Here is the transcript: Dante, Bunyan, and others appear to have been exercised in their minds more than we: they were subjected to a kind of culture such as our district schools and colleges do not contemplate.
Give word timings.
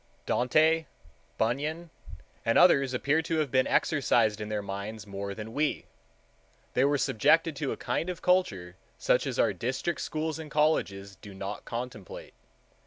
Dante, 0.25 0.87
Bunyan, 1.37 1.91
and 2.43 2.57
others 2.57 2.91
appear 2.91 3.21
to 3.21 3.37
have 3.37 3.51
been 3.51 3.67
exercised 3.67 4.41
in 4.41 4.49
their 4.49 4.63
minds 4.63 5.05
more 5.05 5.35
than 5.35 5.53
we: 5.53 5.85
they 6.73 6.83
were 6.83 6.97
subjected 6.97 7.55
to 7.57 7.71
a 7.71 7.77
kind 7.77 8.09
of 8.09 8.19
culture 8.19 8.75
such 8.97 9.27
as 9.27 9.37
our 9.37 9.53
district 9.53 10.01
schools 10.01 10.39
and 10.39 10.49
colleges 10.49 11.17
do 11.17 11.35
not 11.35 11.65
contemplate. 11.65 12.33